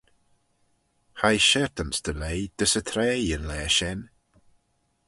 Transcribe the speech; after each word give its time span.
Hie 1.19 1.39
shiartanse 1.49 2.01
dy 2.05 2.13
leih 2.21 2.47
dys 2.57 2.73
y 2.79 2.81
traie 2.89 3.23
y 3.35 3.37
laa 3.47 3.69
shen. 3.77 3.99